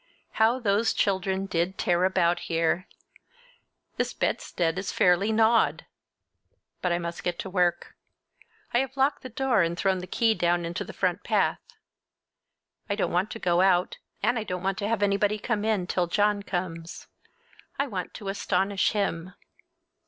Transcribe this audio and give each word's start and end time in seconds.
How 0.41 0.57
those 0.57 0.93
children 0.93 1.45
did 1.45 1.77
tear 1.77 2.05
about 2.05 2.39
here! 2.49 2.87
This 3.97 4.15
bedstead 4.15 4.79
is 4.79 4.91
fairly 4.91 5.31
gnawed! 5.31 5.85
But 6.81 6.91
I 6.91 6.97
must 6.97 7.23
get 7.23 7.37
to 7.37 7.51
work. 7.51 7.95
I 8.73 8.79
have 8.79 8.97
locked 8.97 9.21
the 9.21 9.29
door 9.29 9.61
and 9.61 9.77
thrown 9.77 9.99
the 9.99 10.07
key 10.07 10.33
down 10.33 10.65
into 10.65 10.83
the 10.83 10.91
front 10.91 11.23
path. 11.23 11.61
I 12.89 12.95
don't 12.95 13.11
want 13.11 13.29
to 13.29 13.37
go 13.37 13.61
out, 13.61 13.99
and 14.23 14.39
I 14.39 14.43
don't 14.43 14.63
want 14.63 14.79
to 14.79 14.87
have 14.87 15.03
anybody 15.03 15.37
come 15.37 15.63
in, 15.63 15.85
till 15.85 16.07
John 16.07 16.41
comes. 16.41 17.05
I 17.77 17.85
want 17.85 18.15
to 18.15 18.29
astonish 18.29 18.93
him. 18.93 19.35